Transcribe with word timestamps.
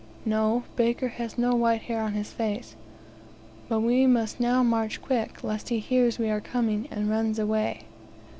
No; 0.25 0.63
Baker 0.75 1.09
has 1.09 1.37
no 1.37 1.53
white 1.53 1.83
hair 1.83 2.01
on 2.01 2.13
his 2.13 2.33
face. 2.33 2.75
But 3.69 3.81
we 3.81 4.07
must 4.07 4.39
now 4.39 4.63
march 4.63 4.99
quick, 4.99 5.43
lest 5.43 5.69
he 5.69 5.77
hears 5.77 6.17
we 6.17 6.31
are 6.31 6.41
coming, 6.41 6.87
and 6.89 7.07
runs 7.07 7.37
away. 7.37 7.81